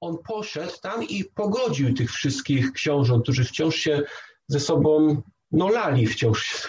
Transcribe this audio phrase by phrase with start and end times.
[0.00, 4.02] on poszedł tam i pogodził tych wszystkich książąt, którzy wciąż się
[4.48, 5.22] ze sobą
[5.52, 6.68] no lali wciąż.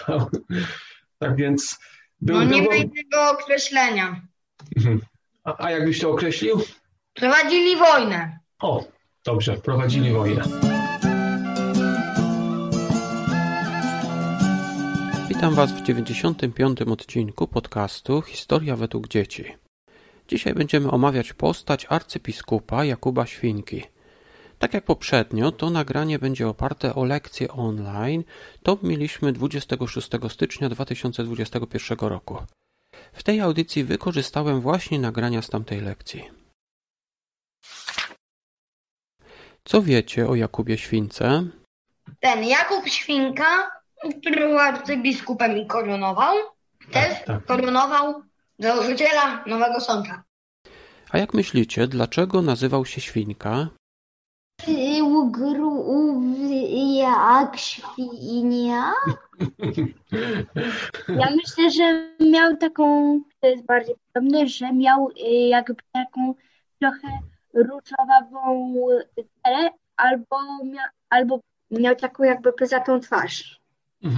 [1.18, 1.78] Tak więc
[2.20, 4.20] był No nie ma innego określenia.
[4.76, 5.00] Mhm.
[5.44, 6.60] A, a jakbyś to określił?
[7.14, 8.38] Prowadzili wojnę.
[8.60, 8.84] O,
[9.24, 10.42] dobrze, prowadzili wojnę.
[15.28, 16.82] Witam Was w 95.
[16.82, 19.44] odcinku podcastu Historia według dzieci.
[20.30, 23.82] Dzisiaj będziemy omawiać postać arcybiskupa Jakuba Świnki.
[24.58, 28.24] Tak jak poprzednio, to nagranie będzie oparte o lekcję online.
[28.62, 32.38] To mieliśmy 26 stycznia 2021 roku.
[33.12, 36.30] W tej audycji wykorzystałem właśnie nagrania z tamtej lekcji.
[39.64, 41.44] Co wiecie o Jakubie Śwince?
[42.20, 43.70] Ten Jakub Świnka,
[44.20, 46.36] który był arcybiskupem i koronował,
[46.92, 47.44] też tak, tak.
[47.44, 48.29] koronował
[48.60, 50.22] założyciela Nowego Sącza.
[51.10, 53.68] A jak myślicie, dlaczego nazywał się Świnka?
[54.66, 56.54] Był gruby
[56.94, 58.92] jak świnia?
[61.08, 66.34] Ja myślę, że miał taką, to jest bardziej podobne, że miał y, jakby taką
[66.80, 67.08] trochę
[67.54, 68.74] różowawą
[69.42, 73.60] cerę, albo, mia, albo miał taką jakby pyzatą twarz.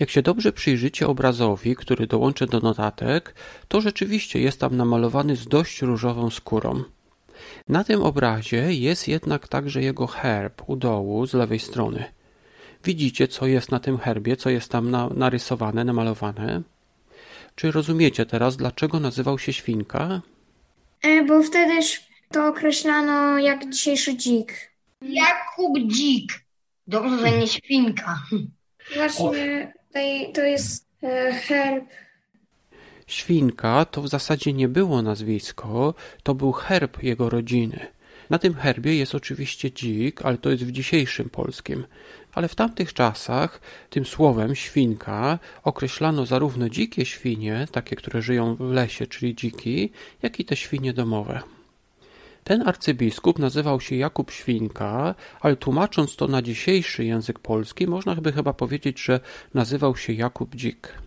[0.00, 3.34] Jak się dobrze przyjrzycie obrazowi, który dołączę do notatek,
[3.68, 6.84] to rzeczywiście jest tam namalowany z dość różową skórą.
[7.68, 12.04] Na tym obrazie jest jednak także jego herb u dołu z lewej strony.
[12.84, 16.62] Widzicie, co jest na tym herbie, co jest tam na, narysowane, namalowane?
[17.54, 20.20] Czy rozumiecie teraz, dlaczego nazywał się świnka?
[21.02, 21.80] E, bo wtedy
[22.32, 24.52] to określano jak dzisiejszy dzik.
[25.02, 26.44] Jakub Dzik.
[26.86, 28.22] Dobrze, że nie świnka.
[28.96, 29.72] Właśnie
[30.34, 31.84] to jest e, herb.
[33.06, 37.86] Świnka to w zasadzie nie było nazwisko, to był herb jego rodziny.
[38.30, 41.86] Na tym herbie jest oczywiście dzik, ale to jest w dzisiejszym polskim.
[42.32, 48.60] Ale w tamtych czasach tym słowem świnka określano zarówno dzikie świnie, takie, które żyją w
[48.60, 49.92] lesie, czyli dziki,
[50.22, 51.57] jak i te świnie domowe.
[52.48, 58.32] Ten arcybiskup nazywał się Jakub Świnka, ale tłumacząc to na dzisiejszy język polski, można by
[58.32, 59.20] chyba powiedzieć, że
[59.54, 60.98] nazywał się Jakub Dzik.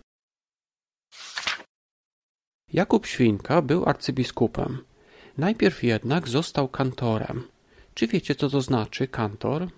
[2.72, 4.84] Jakub Świnka był arcybiskupem.
[5.38, 7.48] Najpierw jednak został kantorem.
[7.94, 9.68] Czy wiecie, co to znaczy kantor?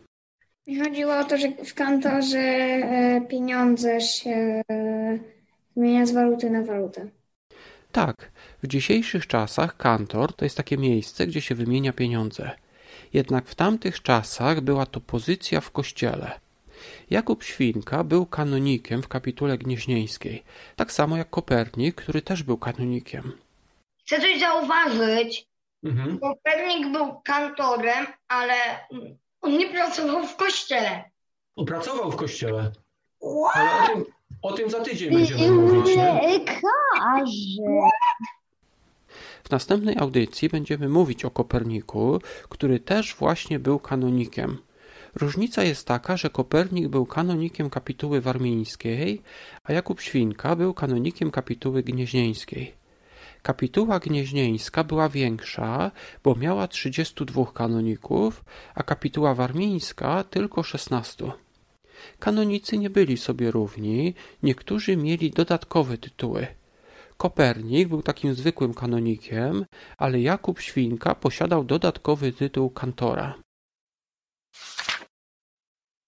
[0.85, 5.19] Chodziło o to, że w kantorze e, pieniądze się e,
[5.77, 7.09] zmienia z waluty na walutę.
[7.95, 8.31] Tak,
[8.63, 12.51] w dzisiejszych czasach kantor to jest takie miejsce, gdzie się wymienia pieniądze.
[13.13, 16.41] Jednak w tamtych czasach była to pozycja w kościele.
[17.11, 20.43] Jakub Świnka był kanonikiem w kapitule gnieźnieńskiej,
[20.77, 23.33] tak samo jak Kopernik, który też był kanonikiem.
[24.05, 25.47] Chcę coś zauważyć.
[25.85, 26.19] Mhm.
[26.19, 28.55] Kopernik był kantorem, ale
[29.41, 31.11] on nie pracował w kościele.
[31.57, 32.73] On pracował w kościele.
[33.55, 34.05] Ale o tym,
[34.45, 35.97] o tym za tydzień będziemy mówić.
[35.97, 36.41] Nie?
[39.45, 44.59] W następnej audycji będziemy mówić o Koperniku, który też właśnie był kanonikiem.
[45.15, 49.23] Różnica jest taka, że Kopernik był kanonikiem kapituły warmińskiej,
[49.65, 52.75] a Jakub Świnka był kanonikiem kapituły gnieźnieńskiej.
[53.43, 55.91] Kapituła gnieźnieńska była większa,
[56.25, 58.45] bo miała 32 kanoników,
[58.75, 61.44] a kapituła warmińska tylko 16.
[62.19, 66.47] Kanonicy nie byli sobie równi, niektórzy mieli dodatkowe tytuły.
[67.17, 69.65] Kopernik był takim zwykłym kanonikiem,
[69.99, 73.35] ale Jakub Świnka posiadał dodatkowy tytuł kantora.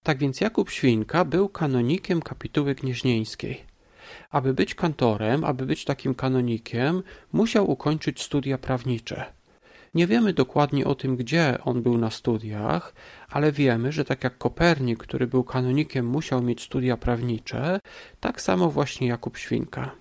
[0.03, 3.63] Tak więc Jakub Świnka był kanonikiem kapituły gnieźnieńskiej.
[4.29, 9.36] Aby być kantorem, aby być takim kanonikiem, musiał ukończyć studia prawnicze.
[9.93, 12.93] Nie wiemy dokładnie o tym, gdzie on był na studiach,
[13.29, 17.79] ale wiemy, że tak jak Kopernik, który był kanonikiem, musiał mieć studia prawnicze,
[18.19, 19.91] tak samo właśnie Jakub Świnka.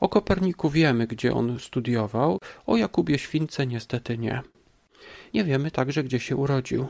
[0.00, 4.42] O Koperniku wiemy, gdzie on studiował, o Jakubie Śwince niestety nie.
[5.34, 6.88] Nie wiemy także, gdzie się urodził.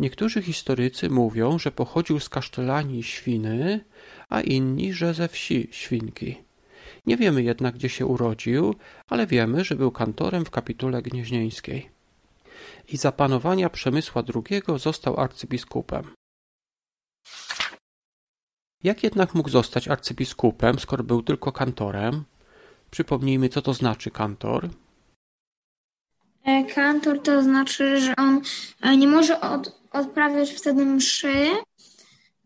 [0.00, 3.84] Niektórzy historycy mówią, że pochodził z kasztelanii Świny,
[4.28, 6.36] a inni, że ze wsi Świnki.
[7.06, 8.74] Nie wiemy jednak, gdzie się urodził,
[9.08, 11.90] ale wiemy, że był kantorem w kapitule gnieźnieńskiej.
[12.88, 16.14] I za panowania Przemysła II został arcybiskupem.
[18.82, 22.24] Jak jednak mógł zostać arcybiskupem, skoro był tylko kantorem?
[22.90, 24.68] Przypomnijmy, co to znaczy kantor.
[26.44, 28.40] E, kantor to znaczy, że on
[28.80, 31.50] e, nie może od, odprawiać wtedy mszy,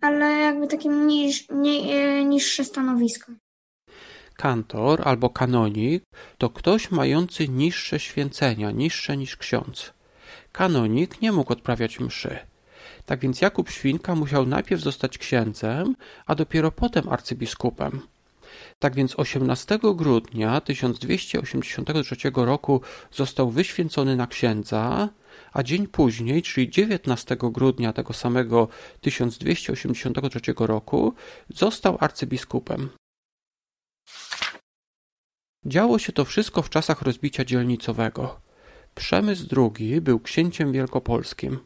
[0.00, 3.32] ale jakby takie niż, nie, e, niższe stanowisko.
[4.36, 6.04] Kantor albo kanonik
[6.38, 9.92] to ktoś mający niższe święcenia, niższe niż ksiądz.
[10.52, 12.38] Kanonik nie mógł odprawiać mszy.
[13.06, 15.96] Tak więc Jakub Świnka musiał najpierw zostać księdzem,
[16.26, 18.00] a dopiero potem arcybiskupem.
[18.78, 22.80] Tak więc 18 grudnia 1283 roku
[23.12, 25.08] został wyświęcony na księdza,
[25.52, 28.68] a dzień później, czyli 19 grudnia tego samego
[29.00, 31.14] 1283 roku,
[31.48, 32.88] został arcybiskupem.
[35.66, 38.40] Działo się to wszystko w czasach rozbicia dzielnicowego.
[38.94, 41.58] Przemysł II był księciem wielkopolskim.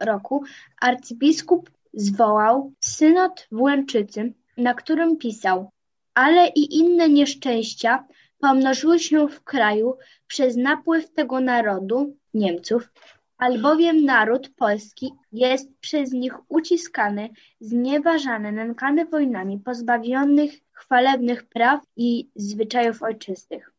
[0.00, 0.44] roku
[0.80, 5.70] arcybiskup zwołał synod w Łęczycy, na którym pisał
[6.14, 8.04] ale i inne nieszczęścia
[8.40, 9.96] pomnożyły się w kraju
[10.26, 12.92] przez napływ tego narodu, Niemców,
[13.40, 17.28] albowiem naród polski jest przez nich uciskany,
[17.60, 23.72] znieważany, nękany wojnami, pozbawionych chwalebnych praw i zwyczajów ojczystych.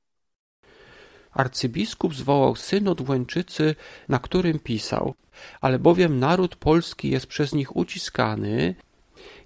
[1.32, 3.76] Arcybiskup zwołał synod Łęczycy,
[4.10, 5.14] na którym pisał,
[5.62, 8.76] albowiem naród polski jest przez nich uciskany,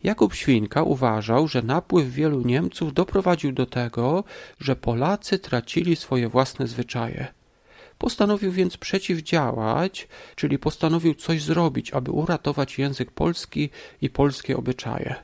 [0.04, 4.24] Jakub Świnka uważał, że napływ wielu Niemców doprowadził do tego,
[4.60, 7.28] że Polacy tracili swoje własne zwyczaje.
[7.98, 13.70] Postanowił więc przeciwdziałać, czyli postanowił coś zrobić, aby uratować język polski
[14.02, 15.16] i polskie obyczaje.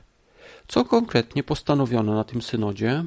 [0.68, 3.04] Co konkretnie postanowiono na tym synodzie?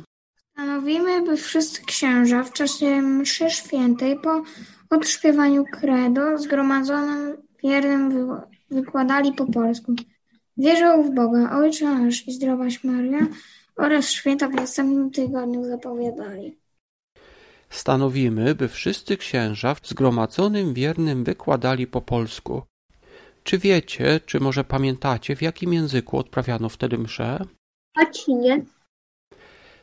[0.52, 4.44] Stanowimy, by wszyscy księża w czasie mszy świętej po
[4.90, 8.30] odśpiewaniu credo zgromadzonym wiernym
[8.72, 9.96] wykładali po polsku.
[10.58, 13.28] Wierzę w Boga, Ojcze nasz i zdrowaś Maria
[13.76, 16.58] oraz święta w następnym tygodniu zapowiadali.
[17.76, 22.64] Stanowimy, by wszyscy księża w zgromadzonym wiernym wykładali po polsku.
[23.44, 27.46] Czy wiecie, czy może pamiętacie, w jakim języku odprawiano wtedy mszę?
[27.98, 28.66] Łacinie.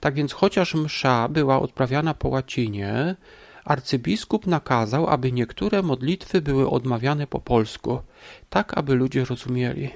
[0.00, 3.16] Tak więc chociaż msza była odprawiana po łacinie,
[3.64, 8.00] arcybiskup nakazał, aby niektóre modlitwy były odmawiane po polsku,
[8.48, 9.90] tak aby ludzie rozumieli.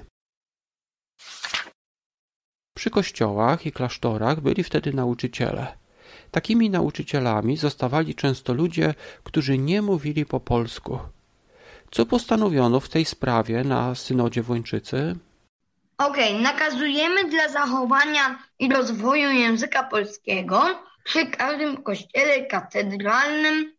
[2.76, 5.85] Przy kościołach i klasztorach byli wtedy nauczyciele.
[6.30, 8.94] Takimi nauczycielami zostawali często ludzie,
[9.24, 10.98] którzy nie mówili po polsku.
[11.90, 15.16] Co postanowiono w tej sprawie na synodzie w?
[15.98, 20.62] Okej, okay, nakazujemy dla zachowania i rozwoju języka polskiego
[21.04, 23.72] przy każdym kościele katedralnym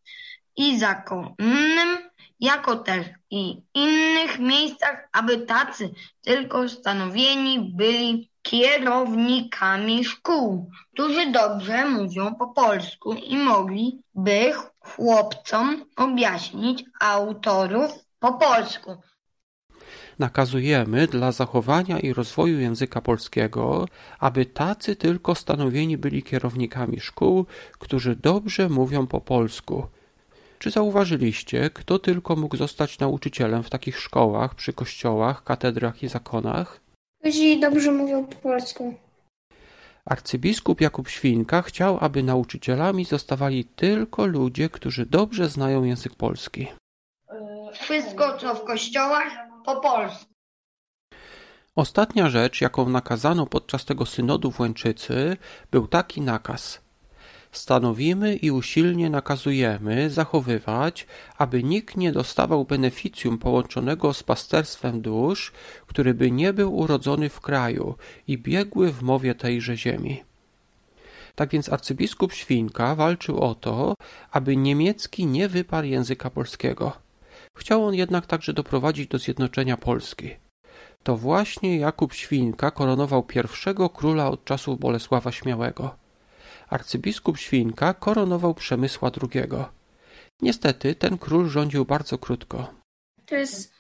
[0.56, 1.98] i zakonnym,
[2.40, 12.36] jako też i innych miejscach, aby tacy tylko stanowieni byli kierownikami szkół, którzy dobrze mówią
[12.36, 18.98] po polsku i mogliby chłopcom objaśnić autorów po polsku.
[20.20, 23.88] Nakazujemy dla zachowania i rozwoju języka polskiego,
[24.20, 27.46] aby tacy tylko stanowieni byli kierownikami szkół,
[27.80, 29.88] którzy dobrze mówią po polsku.
[30.60, 36.87] Czy zauważyliście, kto tylko mógł zostać nauczycielem w takich szkołach, przy kościołach, katedrach i zakonach?
[37.28, 38.94] Którzy dobrze mówią po polsku.
[40.06, 46.68] Arcybiskup Jakub Świnka chciał, aby nauczycielami zostawali tylko ludzie, którzy dobrze znają język polski.
[47.74, 49.28] Wszystko, co w kościołach,
[49.66, 50.26] po polsku.
[51.76, 55.38] Ostatnia rzecz, jaką nakazano podczas tego synodu w Łęczycy,
[55.72, 56.80] był taki nakaz–
[57.58, 65.52] Stanowimy i usilnie nakazujemy zachowywać, aby nikt nie dostawał beneficjum połączonego z pasterstwem dusz,
[65.88, 67.96] który by nie był urodzony w kraju
[68.28, 70.24] i biegły w mowie tejże ziemi.
[71.36, 73.94] Tak więc arcybiskup Świnka walczył o to,
[74.32, 76.92] aby niemiecki nie wyparł języka polskiego.
[77.58, 80.30] Chciał on jednak także doprowadzić do zjednoczenia Polski.
[81.04, 86.07] To właśnie Jakub Świnka koronował pierwszego króla od czasów Bolesława Śmiałego
[86.70, 89.44] Arcybiskup Świnka koronował Przemysła II.
[90.42, 92.74] Niestety ten król rządził bardzo krótko.
[93.26, 93.74] To jest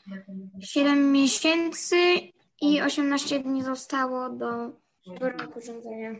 [0.59, 1.95] 7 miesięcy
[2.61, 4.47] i 18 dni zostało do
[5.19, 6.15] roku rządzenia.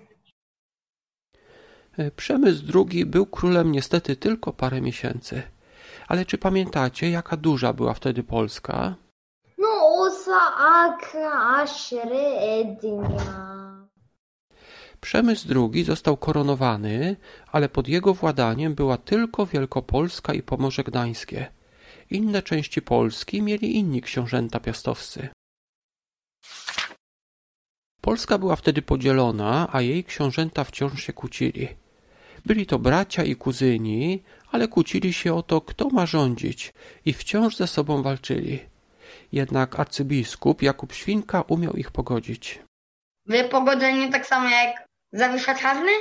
[2.16, 5.44] Przemysł II był królem niestety tylko parę miesięcy.
[6.08, 8.96] Ale czy pamiętacie, jaka duża była wtedy Polska?
[9.58, 9.68] No,
[10.00, 13.57] osa akra średnia.
[15.08, 17.16] Przemysł II został koronowany,
[17.52, 21.48] ale pod jego władaniem była tylko Wielkopolska i Pomorze Gdańskie.
[22.10, 25.30] Inne części Polski mieli inni książęta piastowscy.
[28.02, 31.68] Polska była wtedy podzielona, a jej książęta wciąż się kłócili.
[32.46, 36.74] Byli to bracia i kuzyni, ale kłócili się o to, kto ma rządzić
[37.06, 38.60] i wciąż ze sobą walczyli.
[39.32, 42.60] Jednak arcybiskup Jakub Świnka umiał ich pogodzić.
[43.26, 45.92] Wypogodzenie tak samo jak Zawisza Czarny?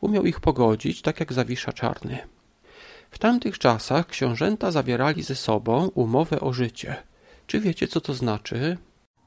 [0.00, 2.18] Umiał ich pogodzić, tak jak Zawisza Czarny.
[3.10, 6.96] W tamtych czasach książęta zawierali ze sobą umowę o życie.
[7.46, 8.76] Czy wiecie, co to znaczy?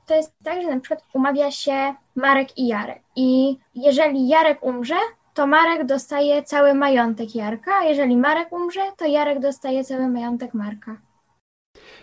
[0.08, 3.02] To jest tak, że na przykład umawia się Marek i Jarek.
[3.16, 4.98] I jeżeli Jarek umrze,
[5.34, 10.54] to Marek dostaje cały majątek Jarka, a jeżeli Marek umrze, to Jarek dostaje cały majątek
[10.54, 10.98] Marka.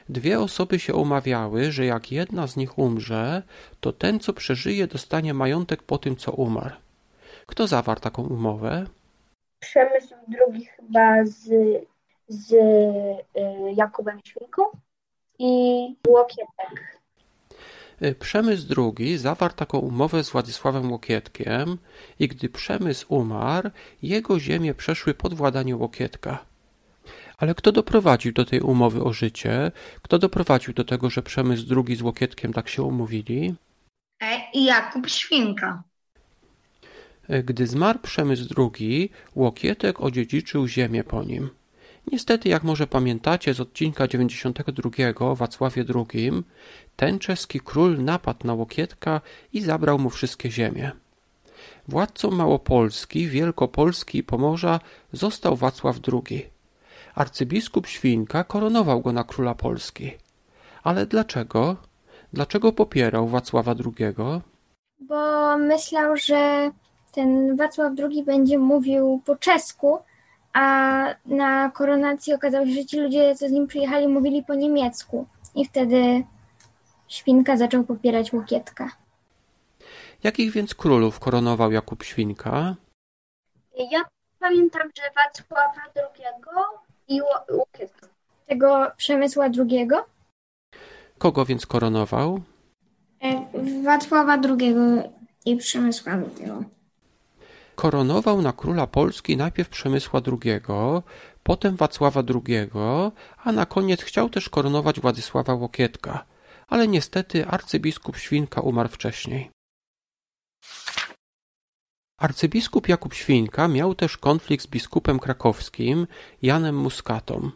[0.08, 3.42] Dwie osoby się umawiały, że jak jedna z nich umrze,
[3.80, 6.74] to ten, co przeżyje, dostanie majątek po tym, co umarł.
[7.46, 8.86] Kto zawarł taką umowę?
[9.60, 11.50] Przemysł drugi chyba z,
[12.28, 12.56] z y,
[13.76, 14.62] Jakubem Świnką
[15.38, 15.52] i
[16.08, 17.00] Łokietek.
[18.02, 21.78] Y, Przemysł II zawarł taką umowę z Władysławem Łokietkiem
[22.18, 23.70] i gdy Przemysł umarł,
[24.02, 26.44] jego ziemie przeszły pod władanie Łokietka.
[27.38, 29.72] Ale kto doprowadził do tej umowy o życie?
[30.02, 33.54] Kto doprowadził do tego, że Przemysł II z Łokietkiem tak się umówili?
[34.22, 35.82] E, I Jakub Świnka.
[37.30, 41.50] Y, Gdy zmarł Przemysł II, Łokietek odziedziczył ziemię po nim.
[42.12, 46.32] Niestety, jak może pamiętacie z odcinka 92 o Wacławie II,
[46.96, 49.20] ten czeski król napadł na Łokietka
[49.52, 50.92] i zabrał mu wszystkie ziemie.
[51.88, 54.80] Władcą Małopolski, Wielkopolski i Pomorza
[55.12, 56.57] został Wacław II.
[57.18, 60.12] Arcybiskup Świnka koronował go na króla Polski.
[60.82, 61.76] Ale dlaczego?
[62.32, 64.14] Dlaczego popierał Wacława II?
[65.00, 66.70] Bo myślał, że
[67.12, 69.98] ten Wacław II będzie mówił po czesku,
[70.52, 75.26] a na koronacji okazało się, że ci ludzie, co z nim przyjechali, mówili po niemiecku.
[75.54, 76.24] I wtedy
[77.08, 78.88] Świnka zaczął popierać Łokietka.
[80.22, 82.74] Jakich więc królów koronował Jakub Świnka?
[83.90, 84.04] Ja
[84.40, 86.24] pamiętam, że Wacława II
[87.08, 88.08] i Łokietka.
[88.46, 89.88] Tego Przemysła II?
[91.18, 92.40] Kogo więc koronował?
[93.84, 94.74] Wacława II
[95.44, 96.52] i Przemysła II.
[97.74, 100.60] Koronował na króla Polski najpierw Przemysła II,
[101.42, 102.70] potem Wacława II,
[103.44, 106.24] a na koniec chciał też koronować Władysława Łokietka,
[106.68, 109.50] ale niestety arcybiskup Świnka umarł wcześniej.
[112.18, 116.06] Arcybiskup Jakub Świnka miał też konflikt z biskupem krakowskim
[116.42, 117.50] Janem Muskatą.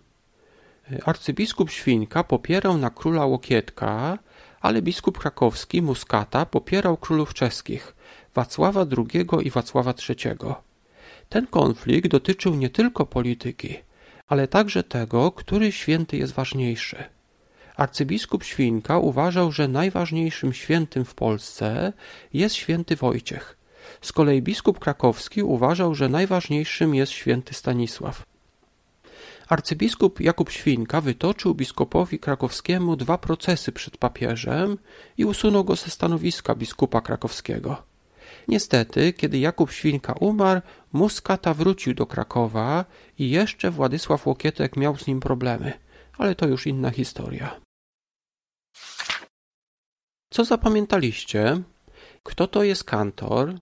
[1.05, 4.19] Arcybiskup Świnka popierał na króla Łokietka,
[4.61, 7.95] ale biskup krakowski Muskata popierał królów czeskich
[8.35, 10.37] Wacława II i Wacława III.
[11.29, 13.79] Ten konflikt dotyczył nie tylko polityki,
[14.27, 17.05] ale także tego, który święty jest ważniejszy.
[17.77, 21.93] Arcybiskup Świnka uważał, że najważniejszym świętym w Polsce
[22.33, 23.62] jest święty Wojciech.
[24.01, 28.23] Z kolei biskup krakowski uważał, że najważniejszym jest święty Stanisław.
[29.49, 34.79] Arcybiskup Jakub Świnka wytoczył biskupowi krakowskiemu dwa procesy przed papieżem
[35.19, 37.83] i usunął go ze stanowiska biskupa krakowskiego.
[38.49, 40.61] Niestety, kiedy Jakub Świnka umarł,
[40.93, 42.85] Muskata wrócił do Krakowa
[43.19, 45.73] i jeszcze Władysław Łokietek miał z nim problemy,
[46.19, 47.61] ale to już inna historia.
[50.31, 51.63] Co zapamiętaliście?
[52.23, 53.55] Kto to jest kantor?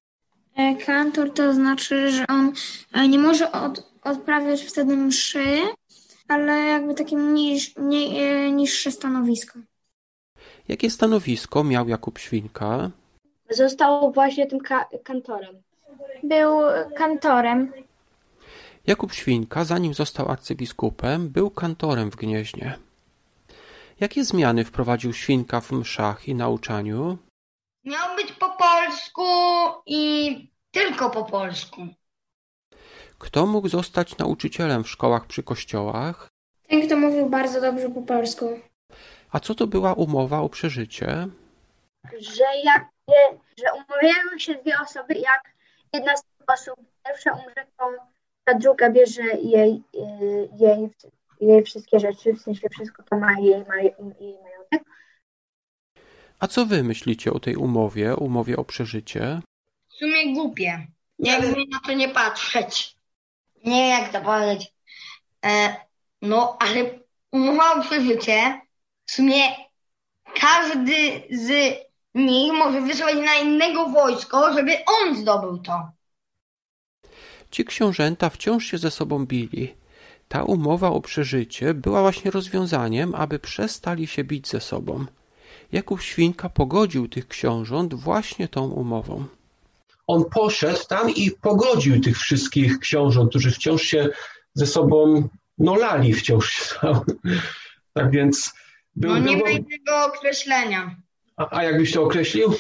[0.57, 2.53] E, Kantor to znaczy, że on
[2.93, 5.59] e, nie może od, odprawiać wtedy mszy,
[6.29, 9.59] ale jakby takie niż, nie, e, niższe stanowisko.
[10.69, 12.91] Jakie stanowisko miał Jakub Świnka?
[13.51, 15.63] Został właśnie tym ka- kantorem.
[16.23, 16.53] Był
[16.97, 17.73] kantorem.
[18.87, 22.79] Jakub Świnka, zanim został arcybiskupem, był kantorem w Gnieźnie.
[24.01, 27.19] Jakie zmiany wprowadził Świnka w mszach i nauczaniu?
[27.85, 29.23] Miał być po polsku
[29.87, 31.87] i tylko po polsku.
[33.19, 36.29] Kto mógł zostać nauczycielem w szkołach przy kościołach?
[36.69, 38.61] Ten, kto mówił bardzo dobrze po polsku.
[39.31, 41.27] A co to była umowa o przeżycie?
[42.19, 42.89] Że jak
[43.59, 45.55] że umawiają się dwie osoby, jak
[45.93, 47.93] jedna z tych osób pierwsza umrze, to
[48.45, 49.83] ta druga bierze jej,
[50.59, 50.89] jej,
[51.41, 53.95] jej wszystkie rzeczy, w sensie wszystko to ma jej, ma jej
[54.43, 54.60] majątek.
[56.41, 59.41] A co wy myślicie o tej umowie, umowie o przeżycie?
[59.89, 60.87] W sumie głupie.
[61.19, 62.97] Jakby na to nie patrzeć.
[63.65, 64.73] Nie jak to powiedzieć.
[65.45, 65.77] E,
[66.23, 66.99] no, ale
[67.33, 68.61] umowa o przeżycie,
[69.07, 69.43] w sumie
[70.41, 71.77] każdy z
[72.15, 75.91] nich może wysłać na innego wojsko, żeby on zdobył to.
[77.51, 79.75] Ci książęta wciąż się ze sobą bili.
[80.29, 85.07] Ta umowa o przeżycie była właśnie rozwiązaniem, aby przestali się bić ze sobą.
[85.73, 89.25] Jakub Świnka pogodził tych książąt właśnie tą umową.
[90.07, 94.09] On poszedł tam i pogodził tych wszystkich książąt, którzy wciąż się
[94.55, 96.79] ze sobą no lali wciąż.
[97.95, 98.53] tak więc...
[98.97, 99.49] Był, no nie było...
[99.49, 100.97] ma innego określenia.
[101.37, 102.55] A, a jakbyś to określił?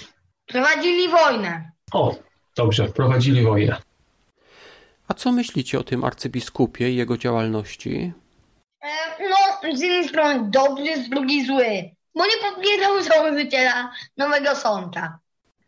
[0.46, 1.70] Prowadzili wojnę.
[1.92, 2.16] O,
[2.56, 3.76] dobrze, prowadzili wojnę.
[5.08, 8.12] A co myślicie o tym arcybiskupie i jego działalności?
[8.82, 8.88] E,
[9.30, 15.18] no, z jednej strony dobry, z drugiej zły, bo nie popierał założyciela nowego sąda.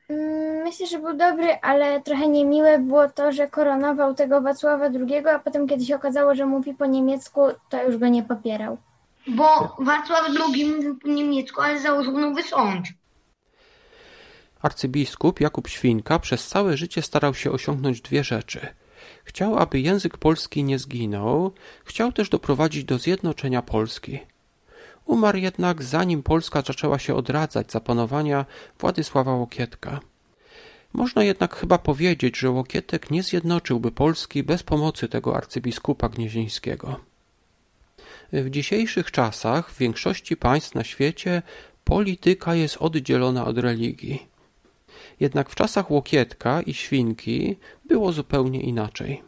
[0.09, 5.27] Mm, myślę, że był dobry, ale trochę niemiłe było to, że koronował tego Wacława II,
[5.35, 8.79] a potem kiedy się okazało, że mówi po niemiecku, to już go nie popierał.
[9.27, 12.87] Bo Wacław II mówił po niemiecku, ale założył nowy sąd.
[14.63, 18.67] Arcybiskup Jakub Świnka przez całe życie starał się osiągnąć dwie rzeczy.
[19.25, 21.53] Chciał, aby język polski nie zginął,
[21.85, 24.21] chciał też doprowadzić do zjednoczenia Polski.
[25.07, 28.47] Umarł jednak zanim Polska zaczęła się odradzać za panowania
[28.79, 30.01] Władysława Łokietka.
[30.93, 37.01] Można jednak chyba powiedzieć, że Łokietek nie zjednoczyłby Polski bez pomocy tego arcybiskupa gnieźnieńskiego.
[38.33, 41.43] W dzisiejszych czasach w większości państw na świecie
[41.85, 44.27] polityka jest oddzielona od religii.
[45.21, 49.23] Jednak w czasach Łokietka i Świnki było zupełnie inaczej.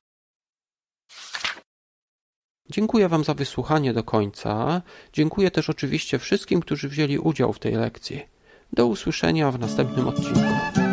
[2.70, 4.82] Dziękuję Wam za wysłuchanie do końca.
[5.12, 8.22] Dziękuję też oczywiście wszystkim, którzy wzięli udział w tej lekcji.
[8.72, 10.83] Do usłyszenia w następnym odcinku.